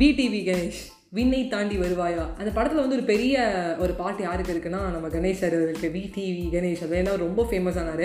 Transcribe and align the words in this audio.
VTV 0.00 0.40
Ganesh 0.46 0.80
விண்ணை 1.16 1.38
தாண்டி 1.52 1.76
வருவாயா? 1.82 2.24
அந்த 2.38 2.50
படத்தில் 2.56 2.80
வந்து 2.80 2.96
ஒரு 2.96 3.04
பெரிய 3.10 3.36
ஒரு 3.82 3.92
பாட்டு 4.00 4.22
யாருக்கு 4.22 4.54
இருக்குன்னா 4.54 4.80
நம்ம 4.94 5.08
கணேஷ் 5.14 5.40
சார் 5.42 5.54
இருக்கு 5.58 5.88
விடிவி 5.94 6.42
கணேஷ் 6.54 6.82
அது 6.86 6.96
ஏன்னா 7.00 7.12
ரொம்ப 7.16 7.46
ஃபேமஸ் 7.50 7.78
ஆனார். 7.82 8.04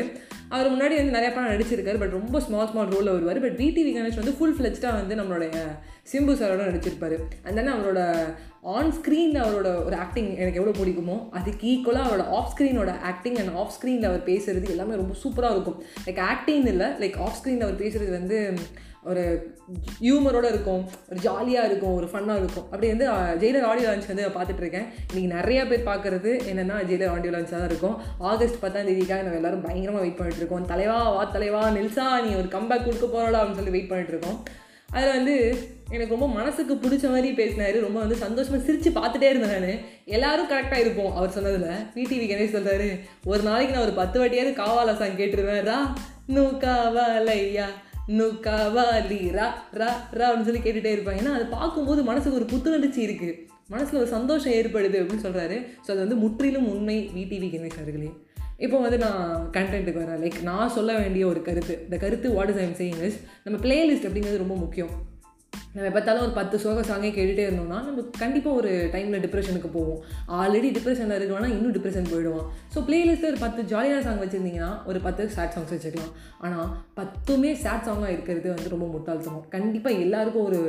அவர் 0.49 0.69
முன்னாடி 0.73 0.95
வந்து 0.99 1.15
நிறையா 1.17 1.31
படம் 1.35 1.51
நடிச்சிருக்காரு 1.53 1.99
பட் 2.03 2.15
ரொம்ப 2.19 2.39
ஸ்மால் 2.45 2.69
ஸ்மால் 2.71 2.93
ரோலில் 2.93 3.13
வருவார். 3.15 3.39
பட் 3.45 3.57
விடிவி 3.61 3.91
கணேஷ் 3.95 4.19
வந்து 4.21 4.35
ஃபுல் 4.37 4.55
ஃப்ளெஜ்டாக 4.57 4.99
வந்து 4.99 5.15
நம்மளுடைய 5.21 5.55
சிம்பு 6.11 6.35
சாரோட 6.41 6.61
நடிச்சிருப்பாரு. 6.69 7.17
அந்த 7.47 7.57
தென் 7.57 7.73
அவரோட 7.73 8.01
ஆன் 8.75 8.93
ஸ்க்ரீனில் 8.99 9.41
அவரோட 9.45 9.69
ஒரு 9.85 9.97
ஆக்டிங் 10.05 10.29
எனக்கு 10.43 10.61
எவ்வளோ 10.61 10.75
பிடிக்குமோ 10.79 11.17
அதுக்கு 11.39 11.67
ஈக்குவலாக 11.73 12.07
அவரோட 12.09 12.25
ஆஃப் 12.37 12.53
ஸ்க்ரீனோட 12.53 12.93
ஆக்டிங் 13.11 13.39
அண்ட் 13.43 13.55
ஆஃப் 13.55 13.73
ஸ்க்ரீனில் 13.77 14.09
அவர் 14.11 14.23
பேசுகிறது 14.31 14.69
எல்லாமே 14.75 15.01
ரொம்ப 15.01 15.15
சூப்பராக 15.23 15.57
இருக்கும். 15.57 15.83
லைக் 16.05 16.21
ஆக்டிங் 16.33 16.69
இல்லை 16.73 16.87
லைக் 17.03 17.19
ஆஃப் 17.25 17.37
ஸ்க்ரீனில் 17.41 17.67
அவர் 17.67 17.81
பேசுகிறது 17.83 18.15
வந்து 18.19 18.39
ஒரு 19.09 19.21
ஹியூமரோட 20.03 20.47
இருக்கும் 20.53 20.81
ஒரு 21.09 21.19
ஜாலியாக 21.25 21.69
இருக்கும் 21.69 21.95
ஒரு 21.99 22.07
ஃபன்னாக 22.11 22.41
இருக்கும். 22.41 22.65
அப்படி 22.71 22.87
வந்து 22.93 23.07
ஜெயிலர் 23.43 23.67
ஆடியோ 23.69 23.87
லான்ச் 23.89 24.09
வந்து 24.11 24.25
நான் 24.25 24.37
பார்த்துட்டு 24.37 24.63
இருக்கேன் 24.63 24.87
இன்றைக்கி 25.09 25.29
நிறைய 25.37 25.59
பேர் 25.69 25.87
பார்க்குறது 25.91 26.31
என்னென்னா 26.51 26.77
ஜெயிலர் 26.89 27.13
ஆடியோ 27.15 27.33
லான்ச்சாக 27.35 27.59
தான் 27.61 27.69
இருக்கும். 27.71 27.95
ஆகஸ்ட் 28.31 28.61
பத்தாம் 28.63 28.89
தேதிக்காக 28.89 29.23
நம்ம 29.27 29.39
எல்லாரும் 29.41 29.65
பயங்கரமாக 29.67 30.03
வெயிட் 30.05 30.19
பண்ணிட்டு 30.19 30.41
இருக்கோம் 30.43 30.71
தலைவா 30.73 30.97
வா 31.17 31.23
தலைவா 31.37 31.63
நெல்சா 31.77 32.07
நீ 32.25 32.31
ஒரு 32.41 32.49
கம்பேக் 32.57 32.87
கொடுக்க 32.87 33.05
போகிறோம் 33.05 33.41
அப்படின்னு 33.41 33.61
சொல்லி 33.61 33.75
வெயிட் 33.77 33.91
பண்ணிட்டு 33.91 34.15
இருக்கோம் 34.15 34.39
அதில் 34.95 35.15
வந்து 35.17 35.35
எனக்கு 35.93 36.13
ரொம்ப 36.13 36.27
மனசுக்கு 36.37 36.73
பிடிச்ச 36.83 37.05
மாதிரி 37.11 37.29
பேசினாரு. 37.37 37.77
ரொம்ப 37.85 37.97
வந்து 38.03 38.17
சந்தோஷமாக 38.23 38.65
சிரித்து 38.65 38.89
பார்த்துட்டே 38.97 39.27
இருந்தேன் 39.31 39.63
நான். 39.65 39.85
எல்லாரும் 40.15 40.49
கரெக்டாக 40.51 40.83
இருப்போம் 40.83 41.13
அவர் 41.19 41.35
சொன்னதில். 41.35 41.85
பிடிவி 41.93 42.25
கணேஷ் 42.31 42.55
சொல்கிறாரு 42.55 42.89
ஒரு 43.31 43.41
நாளைக்கு 43.47 43.75
நான் 43.75 43.85
ஒரு 43.87 43.95
பத்து 44.01 44.19
வாட்டியாவது 44.21 44.51
காவாலா 44.59 44.95
சாங் 45.01 45.21
கேட்டுருவேன். 45.21 45.63
ரா 45.69 45.79
நூ 46.35 46.43
காவாலையா 46.65 47.67
நூ 48.17 48.25
ரா 48.45 49.47
ரா 49.79 49.89
ரா 50.13 50.27
அப்படின்னு 50.27 50.49
சொல்லி 50.49 50.59
கேட்டுகிட்டே 50.59 50.93
இருப்பாங்க 50.95 51.21
ஏன்னா 51.21 51.33
அதை 51.33 51.45
பார்க்கும்போது 51.45 52.03
மனசுக்கு 52.03 52.37
ஒரு 52.37 52.45
புத்துணர்ச்சி 52.45 53.01
இருக்குது 53.07 53.37
மனசில் 53.67 53.99
ஒரு 53.99 54.09
சந்தோஷம் 54.09 54.53
ஏற்படுது 54.53 54.97
அப்படின்னு 55.01 55.25
சொல்கிறாரு 55.27 55.57
ஸோ 55.85 55.89
அது 55.91 55.99
வந்து 55.99 56.15
முற்றிலும் 56.15 56.67
உண்மை 56.67 57.09
விடிவி 57.15 57.47
கணேஷ் 57.47 57.79
அவர்களே 57.81 58.11
இப்போ 58.57 58.77
வந்து 58.79 58.97
நான் 58.97 59.49
கண்டென்ட்டுக்கு 59.51 60.01
வரேன். 60.01 60.21
லைக் 60.23 60.43
நான் 60.43 60.69
சொல்ல 60.69 60.97
வேண்டிய 60.97 61.27
ஒரு 61.27 61.41
கருத்து. 61.41 61.79
இந்த 61.83 61.97
கருத்து 61.97 62.33
what 62.33 62.49
is 62.49 62.57
I'm 62.57 62.75
saying 62.79 63.01
is 63.03 63.19
நம்ம 63.43 63.59
பிளேலிஸ்ட் 63.67 64.07
அப்படிங்கிறது 64.07 64.37
ரொம்ப 64.37 64.55
முக்கியம். 64.55 64.89
நம்ம 65.75 65.89
பார்த்தாலும் 65.95 66.23
ஒரு 66.25 66.33
பத்து 66.37 66.55
சோக 66.63 66.81
சாங்கே 66.87 67.09
கேட்டுகிட்டே 67.15 67.43
இருந்தோம்னா 67.47 67.77
நம்ம 67.87 68.01
கண்டிப்பாக 68.21 68.59
ஒரு 68.61 68.71
டைமில் 68.93 69.23
டிப்ரெஷனுக்கு 69.25 69.69
போவோம். 69.75 69.99
ஆல்ரெடி 70.39 70.69
டிப்ரெஷனில் 70.77 71.17
இருக்கணும்னா 71.17 71.51
இன்னும் 71.55 71.75
டிப்ரெஷன் 71.77 72.09
போயிடுவோம் 72.13 72.47
ஸோ 72.73 72.81
பிளேலிஸ்ட்டில் 72.87 73.31
ஒரு 73.33 73.39
பத்து 73.45 73.61
ஜாலியான 73.73 74.01
சாங் 74.07 74.21
வச்சுருந்தீங்கன்னா 74.23 74.71
ஒரு 74.89 75.01
பத்து 75.05 75.29
சேட் 75.35 75.53
சாங்ஸ் 75.55 75.73
வச்சுக்கலாம். 75.75 76.11
ஆனால் 76.45 76.67
பத்துமே 76.99 77.51
சேட் 77.63 77.87
சாங்காக 77.89 78.11
இருக்கிறது 78.15 78.47
வந்து 78.55 78.73
ரொம்ப 78.73 78.87
முட்டாள்தனம் 78.95 79.45
கண்டிப்பாக 79.55 80.01
எல்லாருக்கும் 80.05 80.47
ஒரு 80.49 80.59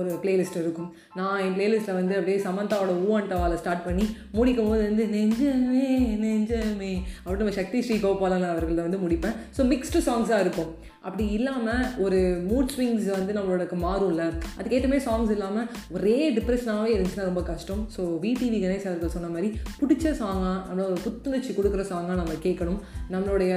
ஒரு 0.00 0.10
பிளேலிஸ்ட் 0.20 0.60
இருக்கும். 0.62 0.90
நான் 1.18 1.40
என் 1.46 1.56
பிளேலிஸ்ட்டில் 1.56 1.98
வந்து 2.00 2.14
அப்படியே 2.18 2.38
சமந்தாவோட 2.46 2.92
ஊவன்டவாவில் 3.06 3.60
ஸ்டார்ட் 3.62 3.84
பண்ணி 3.88 4.06
முடிக்கும் 4.38 4.70
போது 4.70 4.82
வந்து 4.88 5.06
நெஞ்சமே 5.16 5.88
நெஞ்சமே 6.22 6.92
அப்படின்னு 7.24 7.42
நம்ம 7.42 7.58
சக்தி 7.60 7.82
ஸ்ரீ 7.86 7.98
கோபாலன் 8.04 8.48
அவர்களில் 8.52 8.86
வந்து 8.86 9.02
முடிப்பேன். 9.04 9.36
ஸோ 9.56 9.64
மிக்ஸ்டு 9.72 10.06
சாங்ஸாக 10.08 10.44
இருக்கும். 10.46 10.72
அப்படி 11.06 11.24
இல்லாமல் 11.36 11.86
ஒரு 12.04 12.18
மூட் 12.48 12.72
ஸ்விங்ஸ் 12.74 13.08
வந்து 13.16 13.36
நம்மளோட 13.38 13.78
மாறும்ல. 13.84 14.24
அதுக்கேற்ற 14.58 14.88
மாதிரி 14.90 15.06
சாங்ஸ் 15.08 15.34
இல்லாமல் 15.36 15.68
ஒரே 15.96 16.16
டிப்ரெஷனாகவே 16.38 16.92
இருந்துச்சுன்னா 16.94 17.30
ரொம்ப 17.30 17.44
கஷ்டம். 17.52 17.84
ஸோ 17.96 18.02
விடிவி 18.24 18.58
கணேஷ் 18.64 18.90
அவர்கள் 18.90 19.16
சொன்ன 19.16 19.32
மாதிரி 19.36 19.48
பிடிச்ச 19.80 20.16
சாங்காக 20.24 20.58
நம்மளோட 20.66 20.90
ஒரு 20.96 21.06
புத்துணர்ச்சி 21.06 21.54
கொடுக்குற 21.54 21.84
சாங்காக 21.94 22.20
நம்ம 22.20 22.36
கேட்கணும். 22.46 22.82
நம்மளுடைய 23.14 23.54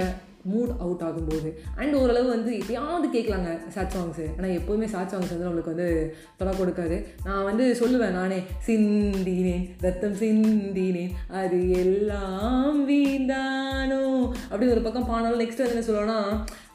மூட் 0.51 0.73
அவுட் 0.83 1.03
ஆகும்போது. 1.05 1.49
அண்ட் 1.81 1.93
ஓரளவு 1.99 2.27
வந்து 2.33 2.51
எப்பயாவது 2.57 3.07
கேட்கலாங்க 3.13 3.51
சாட் 3.75 3.93
சாங்ஸு 3.93 4.25
ஆனால் 4.35 4.55
எப்போவுமே 4.57 4.87
சாட் 4.91 5.11
சாங்ஸ் 5.13 5.31
வந்து 5.33 5.47
நம்மளுக்கு 5.47 5.73
வந்து 5.73 5.87
தொலை 6.39 6.51
கொடுக்காது. 6.59 6.97
நான் 7.27 7.47
வந்து 7.49 7.65
சொல்லுவேன் 7.79 8.17
நானே 8.19 8.37
சிந்தினேன் 8.67 9.65
ரத்தம் 9.85 10.19
சிந்தினேன் 10.21 11.15
அது 11.41 11.59
எல்லாம் 11.83 12.77
வீந்தானோ 12.91 14.03
அப்படின்னு 14.49 14.75
ஒரு 14.77 14.85
பக்கம் 14.87 15.09
பானாலும் 15.11 15.43
நெக்ஸ்ட் 15.43 15.63
வந்து 15.63 15.75
என்ன 15.77 15.87
சொல்லுவேன்னா 15.89 16.19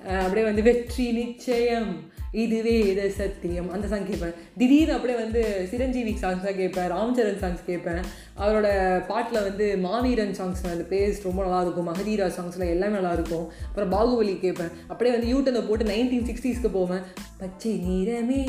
அப்படியே 0.06 0.46
வந்து 0.46 0.62
வெற்றி 0.62 1.12
நிச்சயம். 1.12 2.08
இதுவே 2.32 2.78
இது 2.78 3.10
சத்தியம். 3.10 3.70
அந்த 3.70 3.86
சாங் 3.86 4.08
கேட்பேன். 4.10 4.32
திடீர்னு 4.58 4.92
அப்படியே 4.92 5.18
வந்து 5.18 5.66
சிரஞ்சீவி 5.70 6.16
சாங்ஸாக 6.20 6.56
கேட்பேன். 6.56 6.90
ராம்சரண் 6.90 7.42
சாங்ஸ் 7.42 7.64
கேட்பேன். 7.66 8.00
அவரோட 8.38 8.68
பாட்டில் 9.06 9.42
வந்து 9.42 9.76
மாவீரன் 9.76 10.30
சாங்ஸ் 10.30 10.70
அந்த 10.72 10.84
பேஸ்ட் 10.90 11.22
ரொம்ப 11.22 11.44
நல்லாயிருக்கும் 11.44 11.94
மகதீரா 11.94 12.30
சாங்ஸில் 12.38 12.68
எல்லாமே 12.68 12.96
நல்லாயிருக்கும் 12.98 13.46
அப்புறம் 13.74 13.92
பாகுபலி 13.92 14.38
கேட்பேன். 14.38 14.68
அப்படியே 14.88 15.16
வந்து 15.16 15.34
யூடியூப்பில் 15.34 15.68
போட்டு 15.68 15.84
நைன்டீன் 15.84 16.28
சிக்ஸ்டீஸ்க்கு 16.30 16.68
போவேன். 16.72 17.00
பச்சை 17.38 17.80
நீரமே 17.88 18.46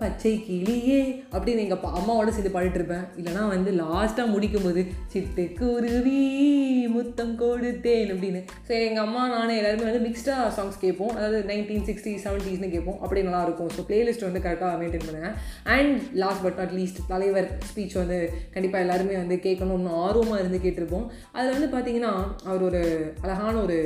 பச்சை 0.00 0.32
கிளியே 0.46 0.98
அப்படின்னு 1.32 1.62
எங்கள் 1.64 1.78
அப்பா 1.78 1.90
அம்மாவோட 1.98 2.30
சேர்ந்து 2.34 2.52
பாடிட்டு 2.56 2.78
இருப்பேன். 2.80 3.04
இல்லைனா 3.20 3.42
வந்து 3.54 3.70
லாஸ்ட்டாக 3.82 4.32
முடிக்கும் 4.34 4.66
போது 4.66 4.82
சிட்டுக்குருவி 5.12 6.20
முத்தம் 6.96 7.34
கொடுத்தேன் 7.40 8.10
அப்படின்னு. 8.14 8.40
சரி 8.68 8.84
எங்கள் 8.88 9.04
அம்மா 9.06 9.22
நானே 9.34 9.56
எல்லாருமே 9.60 9.86
வந்து 9.88 10.02
மிக்ஸ்டாக 10.06 10.46
சாங்ஸ் 10.56 10.78
கேட்போம். 10.84 11.12
அதாவது 11.16 11.38
நைன்டீன் 11.50 11.86
சிக்ஸ்டி 11.88 12.12
செவன்ட்டீஸ்னு 12.24 12.70
கேட்போம். 12.74 12.98
அப்படி 13.04 13.22
நல்லாயிருக்கும் 13.28 13.72
ஸோ 13.76 13.84
பிளேலிஸ்ட் 13.90 14.26
வந்து 14.28 14.42
கரெக்டாக 14.46 14.78
மெயின்டைன் 14.82 15.06
பண்ணுவேன். 15.08 15.34
And 15.76 15.96
last 16.22 16.44
but 16.46 16.58
not 16.62 16.74
least 16.78 17.00
தலைவர் 17.12 17.48
ஸ்பீச் 17.70 17.98
வந்து 18.02 18.18
கண்டிப்பாக 18.54 18.84
எல்லாருமே 18.86 19.16
வந்து 19.22 19.38
கேட்கணும்னு 19.46 19.92
ஆர்வமாக 20.04 20.40
இருந்து 20.42 20.62
கேட்டிருப்போம். 20.66 21.06
அதில் 21.36 21.54
வந்து 21.56 21.70
பார்த்தீங்கன்னா 21.74 22.12
அவர் 22.48 22.64
ஒரு 22.68 22.82
அழகான 23.24 23.54
ஒரு 23.66 23.78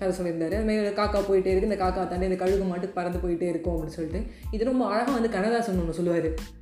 கதை 0.00 0.12
சொல்லியிருந்தார். 0.18 0.58
அதுமாதிரி 0.58 0.92
காக்கா 1.00 1.22
போயிட்டே 1.30 1.50
இருக்குது 1.52 1.70
இந்த 1.70 1.80
காக்கா 1.84 2.02
தாண்டி 2.10 2.28
இந்த 2.30 2.40
கழுகு 2.42 2.68
மாட்டுக்கு 2.70 2.98
பறந்து 2.98 3.22
போயிட்டே 3.24 3.48
இருக்கும் 3.52 3.74
அப்படின்னு 3.74 3.98
சொல்லிட்டு. 3.98 4.22
இது 4.54 4.70
ரொம்ப 4.70 4.84
அழகாக 4.92 5.16
வந்து 5.18 5.32
கனதாசன் 5.60 5.80
ஒன்று 5.80 5.92
சொல்லுவார். 5.92 6.58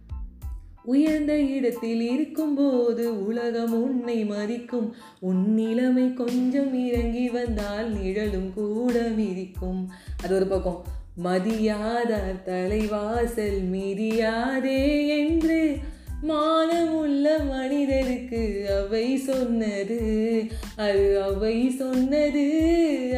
உயர்ந்த 0.84 1.40
இடத்தில் 1.40 2.00
இருக்கும்போது 2.00 3.26
உலகம் 3.26 3.82
உன்னை 3.82 4.24
மதிக்கும். 4.24 4.94
உன் 5.20 5.54
நிலைமை 5.54 6.14
கொஞ்சம் 6.14 6.86
இறங்கி 6.86 7.28
வந்தால் 7.28 7.92
நிழலும் 7.92 8.54
கூட 8.54 9.00
மிதிக்கும். 9.00 9.90
அது 10.22 10.34
ஒரு 10.34 10.46
பக்கம். 10.46 10.84
மதியாத 11.24 12.16
தலைவாசல் 12.44 13.60
மிதியாதே 13.72 15.08
என்று 15.08 15.76
மானமுள்ள 16.22 17.48
மனிதருக்கு 17.48 18.66
அவை 18.76 19.16
சொன்னது. 19.16 20.44
அது 20.76 21.22
அவை 21.22 21.70
சொன்னது. 21.70 22.68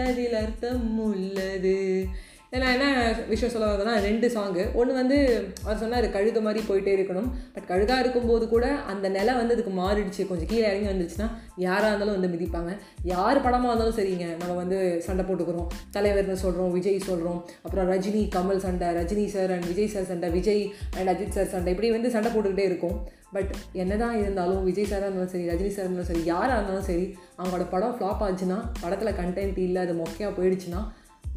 அதில் 0.06 0.32
அர்த்தம் 0.32 1.00
உள்ளது. 1.00 2.06
நான் 2.53 2.72
என்ன 2.77 2.87
விஷயம் 3.28 3.53
சொல்ல 3.53 3.66
வரதுன்னா 3.66 3.93
ரெண்டு 4.06 4.28
சாங்கு 4.28 4.62
ஒன்று 4.78 4.93
வந்து 4.99 5.16
அவர் 5.65 5.81
சொன்னார் 5.83 6.06
கழுத 6.16 6.38
மாதிரி 6.47 6.61
போயிட்டே 6.69 6.93
இருக்கணும். 6.97 7.28
பட் 7.55 7.69
கழுதாக 7.69 8.03
இருக்கும்போது 8.05 8.44
கூட 8.49 8.66
அந்த 8.93 9.06
நிலை 9.16 9.33
வந்து 9.34 9.55
அதுக்கு 9.56 9.72
மாறிடுச்சு. 9.81 10.27
கொஞ்சம் 10.31 10.50
கீழே 10.53 10.65
இறங்கி 10.71 10.88
வந்துருச்சுன்னா 10.91 11.28
யாராக 11.65 11.91
இருந்தாலும் 11.91 12.16
வந்து 12.16 12.33
மிதிப்பாங்க. 12.34 12.72
யார் 13.12 13.43
படமாக 13.44 13.71
இருந்தாலும் 13.71 13.97
சரிங்க. 14.00 14.27
நம்ம 14.41 14.56
வந்து 14.62 14.78
சண்டை 15.06 15.25
போட்டுக்கிறோம். 15.28 15.69
தலைவர்னு 15.97 16.38
சொல்கிறோம் 16.44 16.75
விஜய் 16.78 16.99
சொல்கிறோம் 17.11 17.41
அப்புறம் 17.65 17.88
ரஜினி 17.93 18.25
கமல் 18.37 18.65
சண்டை 18.67 18.88
Rajini 19.00 19.27
sir 19.37 19.53
and 19.56 19.69
Vijay 19.72 19.93
sir 19.94 20.11
சண்டை 20.12 20.31
விஜய் 20.38 20.65
அண்ட் 20.99 21.12
அஜித் 21.15 21.37
சார் 21.38 21.53
சண்டை 21.55 21.72
இப்படி 21.75 21.91
வந்து 21.91 22.15
சண்டை 22.17 22.31
போட்டுக்கிட்டே 22.32 22.69
இருக்கும். 22.72 22.97
பட் 23.34 23.50
என்னதான் 23.82 24.17
இருந்தாலும் 24.22 24.65
விஜய் 24.69 24.88
சாராக 24.93 25.09
இருந்தாலும் 25.09 25.34
சரி 25.34 25.49
ரஜினி 25.50 25.72
சார் 25.75 25.84
இருந்தாலும் 25.84 26.11
சரி 26.12 26.25
யாராக 26.32 26.56
இருந்தாலும் 26.59 26.88
சரி 26.88 27.05
அவங்களோட 27.38 27.67
படம் 27.75 27.94
ஃப்ளாப் 27.99 28.25
ஆச்சுன்னா 28.28 28.59
படத்தில் 28.81 29.19
கண்டென்ட் 29.21 29.61
இல்லை 29.67 29.82
அது 29.82 29.94
மொக்கையாக 30.00 30.32
போயிடுச்சுன்னா 30.41 30.81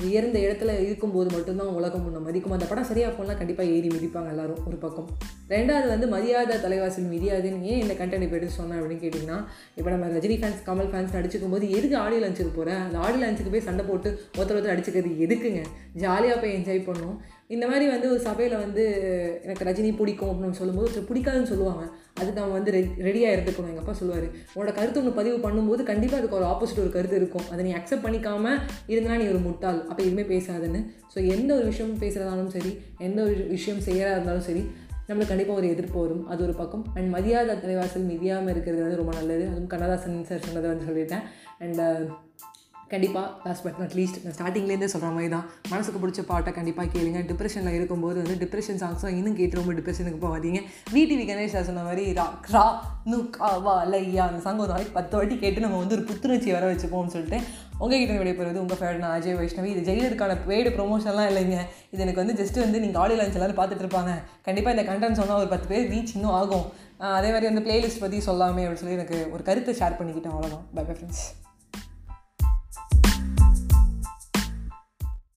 உயர்ந்த 0.06 0.38
இடத்துல 0.46 0.72
இருக்கும்போது 0.86 1.30
மட்டும்தான் 1.36 1.76
உலகம் 1.80 2.04
முன்ன 2.06 2.22
மதிக்கும். 2.28 2.56
அந்த 2.56 2.66
படம் 2.72 2.88
சரியாக 2.90 3.12
போனால் 3.18 3.40
கண்டிப்பாக 3.42 3.74
ஏறி 3.76 3.90
மிதிப்பாங்க 3.96 4.32
எல்லாரும் 4.34 4.64
ஒரு 4.70 4.78
பக்கம். 4.86 5.10
ரெண்டாவது 5.54 5.88
வந்து 5.94 6.08
மரியாதை 6.14 6.56
தலைவாசல் 6.66 7.10
மிதியாதுன்னு 7.14 7.68
ஏன் 7.72 7.82
இந்த 7.84 7.94
கண்டென்ட் 8.00 8.26
இப்போ 8.28 8.38
எடுத்து 8.40 8.60
சொன்னேன் 8.60 8.80
அப்படின்னு 8.80 9.04
கேட்டிங்கன்னா 9.04 9.38
இப்போ 9.80 9.90
நம்ம 9.94 10.10
ரஜினி 10.16 10.38
ஃபேன்ஸ் 10.42 10.64
கமல் 10.70 10.90
ஃபேன்ஸ் 10.94 11.18
அடிச்சுக்கும் 11.20 11.56
போது 11.56 11.68
எதுக்கு 11.78 11.98
ஆடியோ 12.04 12.22
லஞ்சுக்கு 12.26 12.54
போகிறேன் 12.60 12.82
அந்த 12.86 12.98
ஆடியோ 13.06 13.22
லஞ்சுக்கு 13.26 13.54
போய் 13.56 13.68
சண்டை 13.70 13.86
போட்டு 13.92 14.10
ஒருத்தர் 14.38 14.58
ஒருத்தர் 14.58 14.76
அடிச்சுக்கிறது 14.76 15.24
எதுக்குங்க? 15.28 15.64
ஜாலியாக 16.04 16.38
போய் 16.44 16.56
என்ஜாய் 16.58 16.88
பண்ணும். 16.90 17.16
இந்த 17.50 17.66
மாதிரி 17.70 17.86
வந்து 17.94 18.08
ஒரு 18.14 18.22
சபையில் 18.28 18.56
வந்து 18.64 18.84
எனக்கு 19.46 19.68
ரஜினி 19.68 19.90
பிடிக்கும் 19.98 20.32
அப்படின்னு 20.34 20.60
சொல்லும்போது 20.60 20.88
ஒருத்தர் 20.88 21.10
பிடிக்காதுன்னு 21.10 21.52
சொல்லுவாங்க. 21.52 21.84
அதுக்கு 22.20 22.40
நம்ம 22.40 22.56
வந்து 22.58 22.74
ரெடி 22.76 22.90
ரெடியாக 23.08 23.36
இருந்துக்கணும். 23.36 23.70
எங்கள் 23.72 23.84
அப்பா 23.84 23.96
சொல்லுவார் 24.00 24.28
உன்னோட 24.54 24.72
கருத்து 24.78 25.00
ஒன்று 25.02 25.18
பதிவு 25.20 25.38
பண்ணும்போது 25.46 25.84
கண்டிப்பாக 25.90 26.20
அதுக்கு 26.22 26.40
ஒரு 26.40 26.48
ஆப்போசிட் 26.52 26.84
ஒரு 26.86 26.92
கருத்து 26.96 27.20
இருக்கும். 27.22 27.48
அதை 27.54 27.62
நீ 27.68 27.74
அக்செப்ட் 27.80 28.06
பண்ணிக்காமல் 28.06 28.60
இருந்தால் 28.94 29.20
நீ 29.22 29.28
ஒரு 29.34 29.42
முட்டாள். 29.48 29.80
அப்போ 29.90 30.02
எதுவுமே 30.06 30.26
பேசாதுன்னு. 30.34 30.82
ஸோ 31.14 31.20
எந்த 31.36 31.52
ஒரு 31.60 31.66
விஷயம் 31.72 31.94
பேசுகிறதாலும் 32.04 32.54
சரி 32.56 32.72
எந்த 33.08 33.20
ஒரு 33.28 33.36
விஷயம் 33.56 33.84
செய்கிறதா 33.88 34.16
இருந்தாலும் 34.18 34.48
சரி 34.50 34.64
நம்மளுக்கு 35.08 35.32
கண்டிப்பாக 35.32 35.60
ஒரு 35.62 35.68
எதிர்ப்பு 35.74 35.98
வரும். 36.04 36.26
அது 36.34 36.42
ஒரு 36.48 36.54
பக்கம். 36.60 36.84
அண்ட் 36.98 37.10
மரியாதை 37.16 37.56
தலைவாசல் 37.64 38.10
மிதியாமல் 38.12 38.54
இருக்கிறது 38.54 38.84
வந்து 38.86 39.00
ரொம்ப 39.02 39.14
நல்லது. 39.20 39.46
அதுவும் 39.52 39.72
கண்ணதாசன் 39.74 40.28
சார் 40.30 40.46
சொன்னதை 40.48 40.68
வந்து 40.72 40.88
சொல்லிட்டேன். 40.90 41.26
அண்ட் 41.64 41.82
கண்டிப்பாக 42.94 43.28
லாஸ்ட் 43.48 43.64
பட் 43.66 43.80
நாட் 43.82 43.96
லீஸ்ட் 44.00 44.20
நான் 44.24 44.36
ஸ்டார்டிங்லேருந்தே 44.38 44.90
சொல்கிற 44.94 45.12
மாதிரி 45.18 45.30
தான். 45.36 45.46
மனசுக்கு 45.74 46.02
பிடிச்ச 46.04 46.22
பாட்டை 46.32 46.54
கண்டிப்பாக 46.60 46.88
கேளுங்க. 46.96 47.20
டிப்ரெஷனில் 47.32 47.78
இருக்கும்போது 47.80 48.18
வந்து 48.24 48.38
டிப்ரெஷன் 48.44 48.82
சாங்ஸும் 48.84 49.16
இன்னும் 49.20 49.38
கேட்டு 49.40 49.60
ரொம்ப 49.62 49.74
டிப்ரெஷனுக்கு 49.80 50.22
போகாதீங்க. 50.26 50.62
விடிவி 50.96 51.26
கணேஷ் 51.32 51.58
சொன்ன 51.70 51.84
மாதிரி 51.90 52.06
ரா 52.20 52.28
ரா 52.56 52.66
நு 53.12 53.20
கா 53.38 53.52
வா 53.66 53.76
லையா 53.92 54.26
அந்த 54.30 54.42
சாங் 54.48 54.64
ஒரு 54.66 54.72
நாளைக்கு 54.74 54.94
பத்து 55.00 55.14
வாட்டி 55.18 55.36
கேட்டு 55.44 55.64
நம்ம 55.66 55.80
வந்து 55.84 55.96
ஒரு 55.98 56.06
புத்துணர்ச்சி 56.10 56.50
வர 56.58 56.66
வச்சுப்போம்னு 56.72 57.14
சொல்லிட்டு 57.16 57.40
உங்ககிட்ட 57.84 58.14
விடைபெறுவது 58.20 58.62
உங்கள் 58.64 58.80
ஃபேவரட் 58.80 59.04
நான் 59.04 59.16
அஜய் 59.18 59.38
வைஷ்ணவி. 59.40 59.70
இது 59.74 59.82
ஜெயிலருக்கான 59.88 60.34
பெய்டு 60.48 60.70
ப்ரொமோஷன்லாம் 60.78 61.30
இல்லைங்க. 61.32 61.58
இது 61.94 62.04
எனக்கு 62.06 62.22
வந்து 62.24 62.36
ஜஸ்ட் 62.42 62.60
வந்து 62.66 62.82
நீங்கள் 62.84 63.02
ஆடியோ 63.04 63.18
லான்ச் 63.20 63.38
எல்லோரும் 63.40 63.60
பார்த்துட்டு 63.60 63.86
இருப்பாங்க. 63.86 64.14
கண்டிப்பாக 64.48 64.76
இந்த 64.76 64.86
கண்டென்ட் 64.92 65.20
சொன்னால் 65.22 65.42
ஒரு 65.44 65.50
பத்து 65.54 65.70
பேர் 65.72 65.90
ரீச் 65.94 66.14
இன்னும் 66.18 66.36
ஆகும். 66.42 66.68
அதே 67.18 67.32
மாதிரி 67.34 67.50
வந்து 67.52 67.66
பிளேலிஸ்ட் 67.68 68.04
பற்றி 68.04 68.20
சொல்லாமே 68.30 68.66
அப்படின்னு 68.66 68.84
சொல்லி 68.84 69.00
எனக்கு 69.00 69.18
ஒரு 69.36 69.46
கருத்தை 69.50 69.76
ஷேர் 69.82 70.00
பண்ணிக்கிட்டேன். 70.02 70.36
அவ்வளோதான் 70.36 70.66
பை 70.76 70.84
பை 70.90 70.96
ஃப்ரெண்ட்ஸ் 71.00 71.26